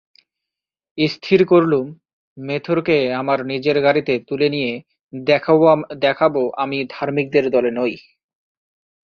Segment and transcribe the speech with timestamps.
[0.97, 1.85] স্থির করলুম,
[2.37, 4.71] মেথরকে আমার নিজের গাড়িতে তুলে নিয়ে
[6.03, 7.93] দেখাব আমি ধার্মিকদের দলে নই।